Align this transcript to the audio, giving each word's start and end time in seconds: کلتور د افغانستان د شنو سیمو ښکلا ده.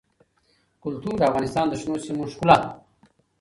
کلتور 0.83 1.15
د 1.19 1.23
افغانستان 1.29 1.65
د 1.69 1.73
شنو 1.81 1.97
سیمو 2.05 2.23
ښکلا 2.31 2.55
ده. 2.63 2.69